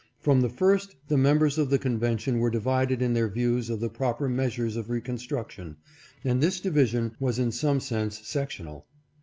[0.19, 3.89] From the first the members of the convention were divided in their views of the
[3.91, 5.75] proper measures of reconstruction,
[6.23, 8.87] and this division was in some sense sectional.